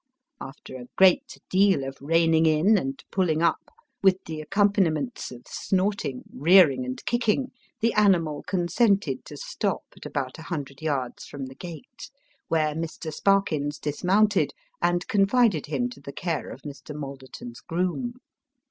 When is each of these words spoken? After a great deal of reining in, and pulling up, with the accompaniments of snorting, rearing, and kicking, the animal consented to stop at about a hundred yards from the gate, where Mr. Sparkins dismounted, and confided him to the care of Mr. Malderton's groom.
After 0.41 0.77
a 0.77 0.87
great 0.97 1.37
deal 1.47 1.83
of 1.83 1.99
reining 2.01 2.47
in, 2.47 2.75
and 2.75 3.03
pulling 3.11 3.43
up, 3.43 3.69
with 4.01 4.17
the 4.25 4.41
accompaniments 4.41 5.31
of 5.31 5.43
snorting, 5.47 6.23
rearing, 6.33 6.85
and 6.85 7.05
kicking, 7.05 7.51
the 7.81 7.93
animal 7.93 8.41
consented 8.47 9.23
to 9.25 9.37
stop 9.37 9.83
at 9.95 10.07
about 10.07 10.39
a 10.39 10.49
hundred 10.49 10.81
yards 10.81 11.25
from 11.27 11.45
the 11.45 11.53
gate, 11.53 12.09
where 12.47 12.73
Mr. 12.73 13.13
Sparkins 13.13 13.77
dismounted, 13.79 14.53
and 14.81 15.07
confided 15.07 15.67
him 15.67 15.87
to 15.91 16.01
the 16.01 16.11
care 16.13 16.49
of 16.49 16.63
Mr. 16.63 16.95
Malderton's 16.95 17.59
groom. 17.59 18.15